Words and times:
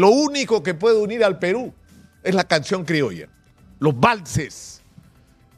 lo 0.00 0.08
único 0.08 0.62
que 0.62 0.72
puede 0.72 0.96
unir 0.96 1.22
al 1.22 1.38
Perú 1.38 1.74
es 2.22 2.34
la 2.34 2.44
canción 2.44 2.84
criolla, 2.84 3.28
los 3.78 3.98
valses. 3.98 4.80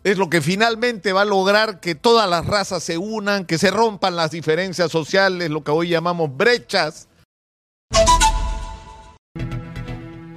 Es 0.03 0.19
lo 0.19 0.29
que 0.29 0.41
finalmente 0.41 1.13
va 1.13 1.23
a 1.23 1.25
lograr 1.25 1.79
que 1.79 1.95
todas 1.95 2.29
las 2.29 2.45
razas 2.45 2.83
se 2.83 2.99
unan, 2.99 3.47
que 3.47 3.57
se 3.57 3.71
rompan 3.71 4.17
las 4.17 4.33
diferencias 4.33 4.91
sociales, 4.91 5.49
lo 5.49 5.63
que 5.63 5.71
hoy 5.71 5.91
llamamos 5.91 6.37
brechas. 6.37 7.07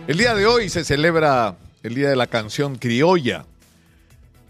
El 0.07 0.19
día 0.19 0.35
de 0.35 0.45
hoy 0.45 0.69
se 0.69 0.83
celebra 0.83 1.57
el 1.81 1.95
Día 1.95 2.09
de 2.09 2.15
la 2.15 2.27
Canción 2.27 2.75
Criolla. 2.75 3.47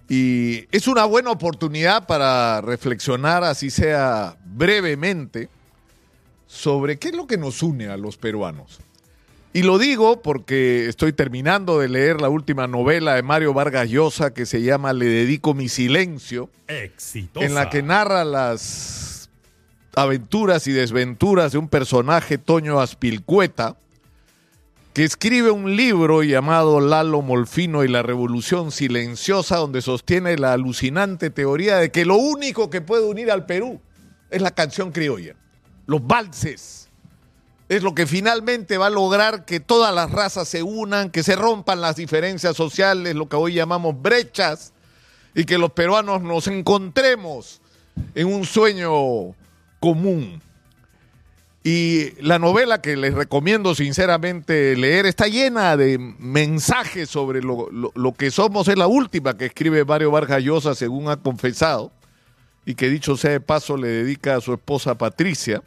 Y 0.09 0.67
es 0.75 0.89
una 0.89 1.05
buena 1.05 1.31
oportunidad 1.31 2.05
para 2.07 2.59
reflexionar, 2.59 3.45
así 3.45 3.69
sea 3.69 4.35
brevemente, 4.43 5.47
sobre 6.45 6.99
qué 6.99 7.07
es 7.07 7.15
lo 7.15 7.25
que 7.25 7.37
nos 7.37 7.63
une 7.63 7.87
a 7.87 7.95
los 7.95 8.17
peruanos. 8.17 8.81
Y 9.55 9.63
lo 9.63 9.77
digo 9.77 10.21
porque 10.21 10.89
estoy 10.89 11.13
terminando 11.13 11.79
de 11.79 11.87
leer 11.87 12.19
la 12.19 12.27
última 12.27 12.67
novela 12.67 13.15
de 13.15 13.23
Mario 13.23 13.53
Vargas 13.53 13.89
Llosa 13.89 14.33
que 14.33 14.45
se 14.45 14.61
llama 14.61 14.91
Le 14.91 15.05
dedico 15.05 15.53
mi 15.53 15.69
silencio, 15.69 16.49
Exitosa. 16.67 17.45
en 17.45 17.55
la 17.55 17.69
que 17.69 17.81
narra 17.81 18.25
las 18.25 19.29
aventuras 19.95 20.67
y 20.67 20.73
desventuras 20.73 21.53
de 21.53 21.57
un 21.57 21.69
personaje, 21.69 22.37
Toño 22.37 22.81
Aspilcueta, 22.81 23.77
que 24.93 25.05
escribe 25.05 25.51
un 25.51 25.77
libro 25.77 26.21
llamado 26.21 26.81
Lalo 26.81 27.21
Molfino 27.21 27.85
y 27.85 27.87
la 27.87 28.03
Revolución 28.03 28.73
Silenciosa, 28.73 29.55
donde 29.55 29.81
sostiene 29.81 30.37
la 30.37 30.51
alucinante 30.51 31.29
teoría 31.29 31.77
de 31.77 31.91
que 31.91 32.03
lo 32.03 32.17
único 32.17 32.69
que 32.69 32.81
puede 32.81 33.05
unir 33.05 33.31
al 33.31 33.45
Perú 33.45 33.79
es 34.29 34.41
la 34.41 34.51
canción 34.51 34.91
criolla, 34.91 35.37
los 35.85 36.05
valses. 36.05 36.84
Es 37.67 37.81
lo 37.81 37.95
que 37.95 38.05
finalmente 38.05 38.77
va 38.77 38.87
a 38.87 38.91
lograr 38.91 39.43
que 39.45 39.59
todas 39.59 39.93
las 39.93 40.11
razas 40.11 40.47
se 40.47 40.61
unan, 40.61 41.09
que 41.09 41.23
se 41.23 41.35
rompan 41.35 41.81
las 41.81 41.95
diferencias 41.95 42.55
sociales, 42.55 43.15
lo 43.15 43.27
que 43.27 43.35
hoy 43.35 43.53
llamamos 43.55 43.99
brechas, 43.99 44.71
y 45.33 45.45
que 45.45 45.57
los 45.57 45.71
peruanos 45.71 46.21
nos 46.21 46.47
encontremos 46.47 47.61
en 48.13 48.27
un 48.27 48.45
sueño 48.45 49.33
común. 49.79 50.41
Y 51.63 52.11
la 52.21 52.37
novela 52.37 52.79
que 52.79 52.95
les 52.95 53.15
recomiendo 53.15 53.73
sinceramente 53.73 54.77
leer 54.77 55.07
está 55.07 55.27
llena 55.27 55.75
de 55.75 55.97
mensajes 55.97 57.09
sobre 57.09 57.41
lo, 57.41 57.69
lo- 57.71 58.13
que 58.13 58.29
somos. 58.29 58.67
Es 58.67 58.77
la 58.77 58.85
última 58.85 59.35
que 59.35 59.47
escribe 59.47 59.83
Mario 59.83 60.11
Vargas 60.11 60.43
Llosa, 60.43 60.75
según 60.75 61.09
ha 61.09 61.17
confesado, 61.17 61.91
y 62.65 62.75
que 62.75 62.87
dicho 62.89 63.17
sea 63.17 63.31
de 63.31 63.39
paso 63.39 63.75
le 63.77 63.87
dedica 63.87 64.35
a 64.35 64.41
su 64.41 64.53
esposa 64.53 64.95
Patricia. 64.95 65.63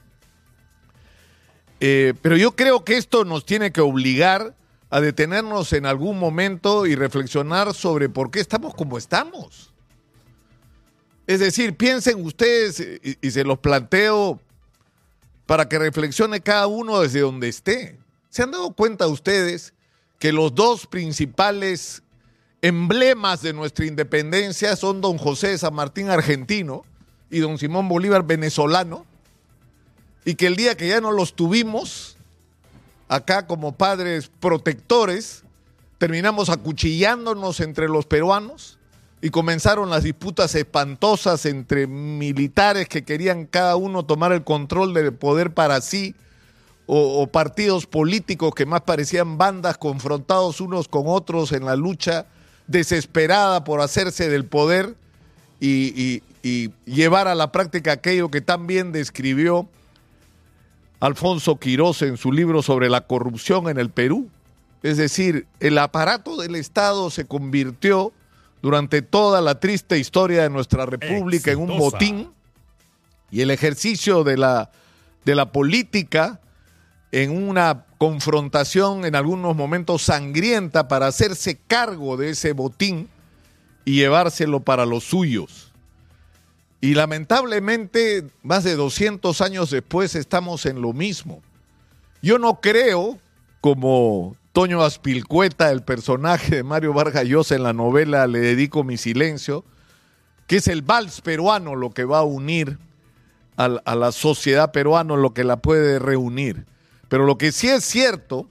Eh, 1.81 2.15
pero 2.23 2.37
yo 2.37 2.57
creo 2.57 2.85
que 2.85 2.97
esto 2.97 3.25
nos 3.25 3.47
tiene 3.47 3.73
que 3.73 3.81
obligar 3.81 4.55
a 4.91 5.01
detenernos 5.01 5.73
en 5.73 5.87
algún 5.87 6.19
momento 6.19 6.87
y 6.87 6.95
reflexionar 6.95 7.75
sobre 7.75 8.09
por 8.09 8.31
qué 8.31 8.41
estamos 8.41 8.75
como 8.75 8.99
estamos. 8.99 9.73
Es 11.27 11.41
decir, 11.41 11.77
piensen 11.77 12.25
ustedes, 12.25 12.81
y, 12.81 13.19
y 13.21 13.31
se 13.31 13.45
los 13.45 13.59
planteo 13.59 14.41
para 15.47 15.69
que 15.69 15.79
reflexione 15.79 16.41
cada 16.41 16.67
uno 16.67 17.01
desde 17.01 17.21
donde 17.21 17.49
esté. 17.49 17.99
¿Se 18.31 18.43
han 18.43 18.51
dado 18.51 18.73
cuenta 18.73 19.07
ustedes 19.07 19.73
que 20.19 20.33
los 20.33 20.55
dos 20.55 20.87
principales 20.87 22.03
emblemas 22.61 23.43
de 23.43 23.53
nuestra 23.53 23.87
independencia 23.87 24.75
son 24.77 25.01
don 25.01 25.17
José 25.17 25.57
San 25.59 25.75
Martín 25.75 26.11
argentino 26.11 26.85
y 27.31 27.39
don 27.39 27.59
Simón 27.59 27.89
Bolívar 27.89 28.25
venezolano? 28.25 29.07
Y 30.29 30.35
que 30.35 30.47
el 30.47 30.57
día 30.57 30.77
que 30.77 30.87
ya 30.87 31.01
no 31.01 31.11
los 31.11 31.33
tuvimos, 31.33 32.19
acá 33.09 33.47
como 33.47 33.73
padres 33.73 34.31
protectores, 34.41 35.43
terminamos 35.97 36.51
acuchillándonos 36.51 37.61
entre 37.61 37.89
los 37.89 38.05
peruanos 38.05 38.77
y 39.23 39.31
comenzaron 39.31 39.89
las 39.89 40.03
disputas 40.03 40.55
espantosas 40.55 41.47
entre 41.47 41.87
militares 41.87 42.91
que 42.91 43.05
querían 43.07 43.47
cada 43.47 43.77
uno 43.77 44.05
tomar 44.05 44.33
el 44.33 44.45
control 44.45 44.93
del 44.93 45.15
poder 45.15 45.55
para 45.55 45.81
sí 45.81 46.15
o, 46.85 47.27
partidos 47.29 47.87
políticos 47.87 48.53
que 48.55 48.67
más 48.67 48.83
parecían 48.83 49.39
bandas 49.39 49.79
confrontados 49.79 50.61
unos 50.61 50.89
con 50.89 51.05
otros 51.07 51.53
en 51.53 51.65
la 51.65 51.75
lucha 51.75 52.27
desesperada 52.67 53.65
por 53.65 53.81
hacerse 53.81 54.29
del 54.29 54.45
poder 54.45 54.95
y- 55.59 56.23
y 56.43 56.71
llevar 56.85 57.29
a 57.29 57.35
la 57.35 57.51
práctica 57.51 57.93
aquello 57.93 58.31
que 58.31 58.43
tan 58.43 58.67
bien 58.67 58.93
describió 58.93 59.71
Alfonso 61.01 61.57
Quirós 61.59 62.03
en 62.03 62.17
su 62.17 62.33
libro 62.33 62.63
sobre 62.63 62.89
la 62.89 63.03
corrupción 63.03 63.69
en 63.69 63.79
el 63.79 63.91
Perú. 63.91 64.29
Es 64.83 64.97
decir, 64.97 65.47
el 65.61 65.79
aparato 65.79 66.37
del 66.37 66.55
Estado 66.55 67.11
se 67.11 67.27
convirtió 67.27 68.13
durante 68.63 69.03
toda 69.03 69.41
la 69.41 69.61
triste 69.61 69.99
historia 69.99 70.43
de 70.43 70.51
nuestra 70.51 70.87
república 70.87 71.53
en 71.53 71.59
un 71.59 71.79
botín 71.79 72.31
y 73.31 73.43
el 73.43 73.51
ejercicio 73.51 74.25
de 74.25 74.37
la, 74.37 74.71
de 75.25 75.35
la 75.35 75.53
política 75.53 76.41
en 77.13 77.31
una 77.31 77.87
confrontación 77.99 79.05
en 79.05 79.15
algunos 79.15 79.57
momentos 79.57 80.03
sangrienta 80.03 80.89
para 80.89 81.07
hacerse 81.07 81.59
cargo 81.67 82.17
de 82.17 82.31
ese 82.31 82.53
botín 82.53 83.09
y 83.85 83.97
llevárselo 83.97 84.61
para 84.61 84.85
los 84.85 85.05
suyos. 85.05 85.68
Y 86.81 86.95
lamentablemente, 86.95 88.25
más 88.43 88.65
de 88.65 88.77
200 88.77 89.41
años 89.41 89.71
después, 89.71 90.15
estamos 90.15 90.65
en 90.67 90.81
lo 90.81 90.93
mismo. 90.93 91.43
Yo 92.23 92.39
no 92.39 92.61
creo, 92.61 93.19
como 93.61 94.37
Toño 94.53 94.83
Aspilcueta, 94.83 95.71
el 95.71 95.83
personaje 95.83 96.57
de 96.57 96.63
Mario 96.63 96.93
Vargas 96.93 97.25
Llosa 97.25 97.55
en 97.57 97.63
la 97.65 97.73
novela 97.73 98.27
Le 98.27 98.41
dedico 98.41 98.85
mi 98.85 98.97
silencio, 98.97 99.65
que 100.47 100.57
es 100.57 100.69
el 100.69 100.83
vals 100.83 101.21
peruano 101.21 101.75
lo 101.77 101.91
que 101.91 102.05
va 102.05 102.19
a 102.19 102.25
unir 102.25 102.79
al- 103.57 103.83
a, 103.85 103.95
la 103.97 104.13
sociedad 104.13 104.71
peruana, 104.73 105.17
lo 105.17 105.35
que 105.35 105.45
la 105.45 105.57
puede 105.59 105.99
reunir. 105.99 106.65
Pero 107.09 107.25
lo 107.27 107.39
que 107.39 107.53
sí 107.53 107.69
es 107.69 107.85
cierto 107.85 108.49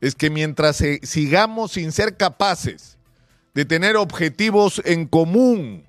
es 0.00 0.14
que 0.14 0.30
mientras 0.30 0.82
sigamos 1.02 1.72
sin 1.72 1.92
ser 1.92 2.16
capaces 2.16 2.96
de 3.54 3.64
tener 3.66 3.96
objetivos 3.96 4.80
en 4.84 5.06
común, 5.06 5.84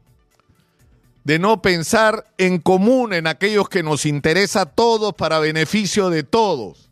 de 1.24 1.40
no 1.40 1.62
pensar 1.62 2.26
en 2.38 2.60
común 2.60 3.14
en 3.14 3.28
aquellos 3.28 3.70
que 3.70 3.84
nos 3.84 4.06
interesa 4.06 4.62
a 4.62 4.66
todos 4.66 5.14
para 5.14 5.40
beneficio 5.40 6.10
de 6.10 6.24
todos, 6.24 6.90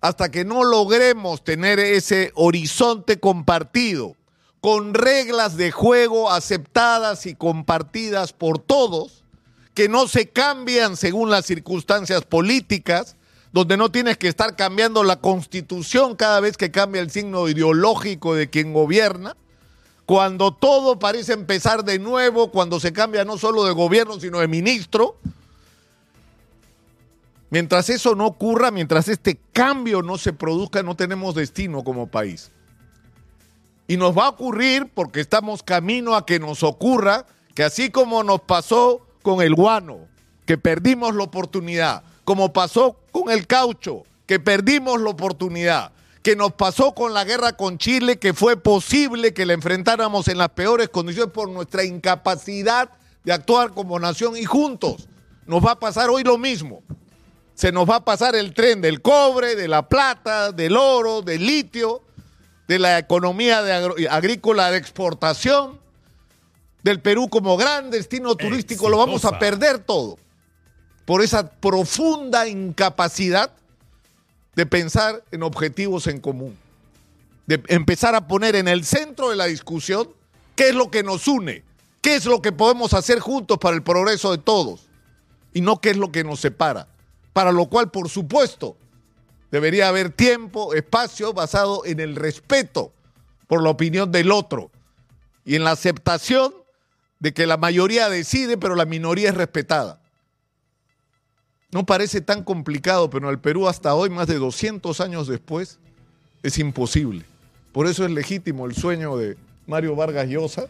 hasta 0.00 0.30
que 0.30 0.44
no 0.44 0.64
logremos 0.64 1.42
tener 1.42 1.80
ese 1.80 2.30
horizonte 2.34 3.18
compartido, 3.18 4.14
con 4.60 4.94
reglas 4.94 5.56
de 5.56 5.70
juego 5.70 6.30
aceptadas 6.30 7.26
y 7.26 7.34
compartidas 7.34 8.32
por 8.32 8.58
todos, 8.58 9.24
que 9.74 9.88
no 9.88 10.08
se 10.08 10.28
cambian 10.28 10.96
según 10.96 11.30
las 11.30 11.44
circunstancias 11.44 12.24
políticas, 12.24 13.16
donde 13.52 13.76
no 13.76 13.90
tienes 13.90 14.16
que 14.16 14.28
estar 14.28 14.56
cambiando 14.56 15.04
la 15.04 15.20
constitución 15.20 16.16
cada 16.16 16.40
vez 16.40 16.56
que 16.56 16.70
cambia 16.70 17.02
el 17.02 17.10
signo 17.10 17.48
ideológico 17.48 18.34
de 18.34 18.48
quien 18.48 18.72
gobierna, 18.72 19.36
cuando 20.06 20.52
todo 20.52 21.00
parece 21.00 21.32
empezar 21.32 21.84
de 21.84 21.98
nuevo, 21.98 22.52
cuando 22.52 22.78
se 22.78 22.92
cambia 22.92 23.24
no 23.24 23.36
solo 23.38 23.64
de 23.64 23.72
gobierno, 23.72 24.20
sino 24.20 24.38
de 24.38 24.46
ministro. 24.46 25.16
Mientras 27.50 27.90
eso 27.90 28.14
no 28.14 28.26
ocurra, 28.26 28.70
mientras 28.70 29.08
este 29.08 29.38
cambio 29.52 30.02
no 30.02 30.16
se 30.16 30.32
produzca, 30.32 30.84
no 30.84 30.94
tenemos 30.94 31.34
destino 31.34 31.82
como 31.82 32.06
país. 32.06 32.52
Y 33.88 33.96
nos 33.96 34.16
va 34.16 34.26
a 34.26 34.30
ocurrir 34.30 34.90
porque 34.94 35.20
estamos 35.20 35.62
camino 35.64 36.14
a 36.14 36.24
que 36.24 36.38
nos 36.38 36.62
ocurra 36.62 37.26
que 37.54 37.64
así 37.64 37.90
como 37.90 38.22
nos 38.22 38.42
pasó 38.42 39.06
con 39.22 39.42
el 39.42 39.54
guano, 39.54 40.00
que 40.44 40.56
perdimos 40.58 41.16
la 41.16 41.24
oportunidad, 41.24 42.04
como 42.24 42.52
pasó 42.52 42.96
con 43.10 43.30
el 43.30 43.46
caucho, 43.46 44.04
que 44.26 44.38
perdimos 44.38 45.00
la 45.00 45.10
oportunidad, 45.10 45.92
que 46.26 46.34
nos 46.34 46.54
pasó 46.54 46.92
con 46.92 47.14
la 47.14 47.22
guerra 47.22 47.52
con 47.52 47.78
Chile, 47.78 48.18
que 48.18 48.34
fue 48.34 48.56
posible 48.56 49.32
que 49.32 49.46
la 49.46 49.52
enfrentáramos 49.52 50.26
en 50.26 50.38
las 50.38 50.48
peores 50.48 50.88
condiciones 50.88 51.32
por 51.32 51.48
nuestra 51.48 51.84
incapacidad 51.84 52.90
de 53.22 53.32
actuar 53.32 53.70
como 53.70 53.96
nación 54.00 54.36
y 54.36 54.44
juntos. 54.44 55.06
Nos 55.46 55.64
va 55.64 55.70
a 55.70 55.78
pasar 55.78 56.10
hoy 56.10 56.24
lo 56.24 56.36
mismo. 56.36 56.82
Se 57.54 57.70
nos 57.70 57.88
va 57.88 57.98
a 57.98 58.04
pasar 58.04 58.34
el 58.34 58.54
tren 58.54 58.80
del 58.80 59.02
cobre, 59.02 59.54
de 59.54 59.68
la 59.68 59.88
plata, 59.88 60.50
del 60.50 60.76
oro, 60.76 61.22
del 61.22 61.46
litio, 61.46 62.02
de 62.66 62.80
la 62.80 62.98
economía 62.98 63.62
de 63.62 64.08
agrícola 64.10 64.72
de 64.72 64.78
exportación, 64.78 65.78
del 66.82 67.00
Perú 67.00 67.28
como 67.28 67.56
gran 67.56 67.88
destino 67.88 68.34
turístico, 68.34 68.88
lo 68.88 68.98
vamos 68.98 69.24
a 69.24 69.38
perder 69.38 69.78
todo 69.78 70.18
por 71.04 71.22
esa 71.22 71.52
profunda 71.52 72.48
incapacidad 72.48 73.52
de 74.56 74.66
pensar 74.66 75.22
en 75.30 75.44
objetivos 75.44 76.08
en 76.08 76.20
común, 76.20 76.56
de 77.46 77.62
empezar 77.68 78.16
a 78.16 78.26
poner 78.26 78.56
en 78.56 78.66
el 78.66 78.84
centro 78.84 79.30
de 79.30 79.36
la 79.36 79.44
discusión 79.44 80.08
qué 80.56 80.70
es 80.70 80.74
lo 80.74 80.90
que 80.90 81.04
nos 81.04 81.28
une, 81.28 81.62
qué 82.00 82.16
es 82.16 82.24
lo 82.24 82.42
que 82.42 82.50
podemos 82.50 82.94
hacer 82.94 83.20
juntos 83.20 83.58
para 83.58 83.76
el 83.76 83.84
progreso 83.84 84.32
de 84.32 84.38
todos 84.38 84.88
y 85.54 85.60
no 85.60 85.80
qué 85.80 85.90
es 85.90 85.96
lo 85.96 86.10
que 86.10 86.24
nos 86.24 86.40
separa. 86.40 86.88
Para 87.32 87.52
lo 87.52 87.66
cual, 87.66 87.90
por 87.90 88.08
supuesto, 88.08 88.76
Debería 89.50 89.88
haber 89.88 90.10
tiempo, 90.10 90.74
espacio 90.74 91.32
basado 91.32 91.84
en 91.84 92.00
el 92.00 92.16
respeto 92.16 92.92
por 93.46 93.62
la 93.62 93.70
opinión 93.70 94.10
del 94.10 94.32
otro 94.32 94.70
y 95.44 95.54
en 95.54 95.64
la 95.64 95.70
aceptación 95.70 96.52
de 97.20 97.32
que 97.32 97.46
la 97.46 97.56
mayoría 97.56 98.08
decide, 98.08 98.58
pero 98.58 98.74
la 98.74 98.84
minoría 98.84 99.28
es 99.28 99.34
respetada. 99.34 100.00
No 101.76 101.84
parece 101.84 102.22
tan 102.22 102.42
complicado, 102.42 103.10
pero 103.10 103.28
el 103.28 103.38
Perú 103.38 103.68
hasta 103.68 103.94
hoy, 103.94 104.08
más 104.08 104.28
de 104.28 104.38
200 104.38 104.98
años 105.02 105.26
después, 105.28 105.78
es 106.42 106.58
imposible. 106.58 107.26
Por 107.72 107.86
eso 107.86 108.06
es 108.06 108.10
legítimo 108.10 108.64
el 108.64 108.74
sueño 108.74 109.18
de 109.18 109.36
Mario 109.66 109.94
Vargas 109.94 110.26
Llosa, 110.26 110.68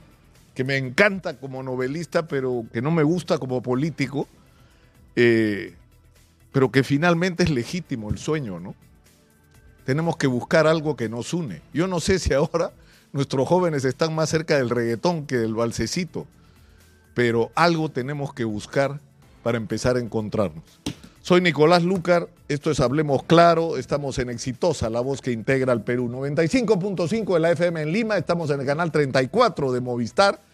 que 0.52 0.64
me 0.64 0.76
encanta 0.76 1.38
como 1.38 1.62
novelista, 1.62 2.26
pero 2.26 2.64
que 2.72 2.82
no 2.82 2.90
me 2.90 3.04
gusta 3.04 3.38
como 3.38 3.62
político, 3.62 4.26
eh, 5.14 5.76
pero 6.50 6.72
que 6.72 6.82
finalmente 6.82 7.44
es 7.44 7.50
legítimo 7.50 8.10
el 8.10 8.18
sueño, 8.18 8.58
¿no? 8.58 8.74
Tenemos 9.84 10.16
que 10.16 10.26
buscar 10.26 10.66
algo 10.66 10.96
que 10.96 11.08
nos 11.08 11.32
une. 11.32 11.62
Yo 11.72 11.86
no 11.86 12.00
sé 12.00 12.18
si 12.18 12.34
ahora 12.34 12.72
nuestros 13.12 13.46
jóvenes 13.46 13.84
están 13.84 14.12
más 14.12 14.28
cerca 14.28 14.56
del 14.56 14.70
reggaetón 14.70 15.24
que 15.28 15.36
del 15.36 15.54
balsecito, 15.54 16.26
pero 17.14 17.52
algo 17.54 17.92
tenemos 17.92 18.34
que 18.34 18.42
buscar 18.42 18.98
para 19.46 19.58
empezar 19.58 19.94
a 19.94 20.00
encontrarnos. 20.00 20.64
Soy 21.22 21.40
Nicolás 21.40 21.84
Lucar, 21.84 22.28
esto 22.48 22.72
es 22.72 22.80
Hablemos 22.80 23.22
Claro, 23.22 23.76
estamos 23.76 24.18
en 24.18 24.28
Exitosa, 24.28 24.90
la 24.90 24.98
voz 24.98 25.22
que 25.22 25.30
integra 25.30 25.72
al 25.72 25.84
Perú. 25.84 26.08
95.5 26.08 27.34
de 27.34 27.38
la 27.38 27.52
FM 27.52 27.80
en 27.80 27.92
Lima, 27.92 28.16
estamos 28.16 28.50
en 28.50 28.58
el 28.58 28.66
canal 28.66 28.90
34 28.90 29.70
de 29.70 29.80
Movistar 29.80 30.40